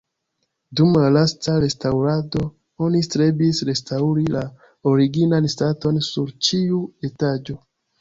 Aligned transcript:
Dum 0.77 0.95
la 1.03 1.11
lasta 1.17 1.57
restaŭrado 1.63 2.43
oni 2.87 3.03
strebis 3.09 3.61
restaŭri 3.71 4.27
la 4.39 4.45
originan 4.95 5.53
staton 5.59 6.05
sur 6.11 6.37
ĉiu 6.49 6.85
etaĝo. 7.13 7.61